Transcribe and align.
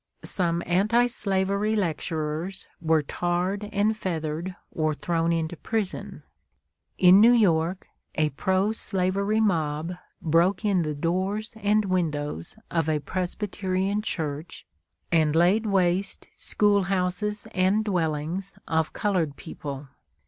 Some 0.23 0.63
anti 0.65 1.05
slavery 1.05 1.75
lecturers 1.75 2.65
were 2.81 3.03
tarred 3.03 3.69
and 3.71 3.95
feathered 3.95 4.55
or 4.71 4.95
thrown 4.95 5.31
into 5.31 5.55
prison. 5.55 6.23
In 6.97 7.21
New 7.21 7.33
York, 7.33 7.87
a 8.15 8.31
pro 8.31 8.71
slavery 8.71 9.39
mob 9.39 9.93
broke 10.19 10.65
in 10.65 10.81
the 10.81 10.95
doors 10.95 11.53
and 11.55 11.85
windows 11.85 12.55
of 12.71 12.89
a 12.89 12.97
Presbyterian 12.99 14.01
church, 14.01 14.65
and 15.11 15.35
laid 15.35 15.67
waste 15.67 16.27
schoolhouses 16.35 17.45
and 17.53 17.85
dwellings 17.85 18.57
of 18.67 18.93
colored 18.93 19.35
people. 19.35 19.87